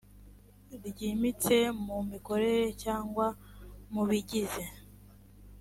ryimbitse 0.87 1.55
mu 1.85 1.97
mikorere 2.11 2.65
cyangwa 2.83 3.27
mu 3.93 4.03
bigize 4.09 4.63